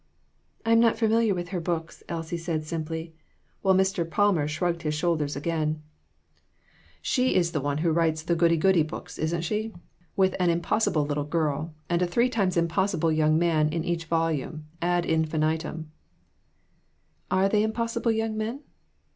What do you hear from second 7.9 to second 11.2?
writes the goody goody books, isn't she? With an impossible